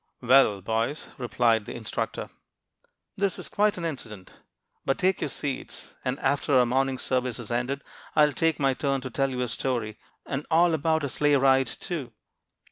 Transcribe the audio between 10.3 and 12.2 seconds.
all about a sleigh ride, too."